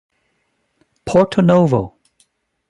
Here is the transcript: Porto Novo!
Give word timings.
Porto 1.05 1.43
Novo! 1.43 1.99